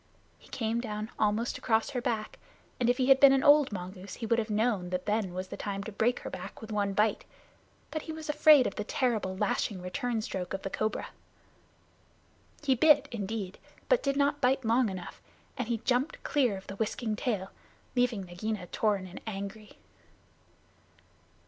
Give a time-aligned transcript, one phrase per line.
[0.39, 2.39] He came down almost across her back,
[2.79, 5.49] and if he had been an old mongoose he would have known that then was
[5.49, 7.23] the time to break her back with one bite;
[7.91, 11.09] but he was afraid of the terrible lashing return stroke of the cobra.
[12.63, 13.59] He bit, indeed,
[13.89, 15.21] but did not bite long enough,
[15.55, 17.51] and he jumped clear of the whisking tail,
[17.95, 19.77] leaving Nagaina torn and angry.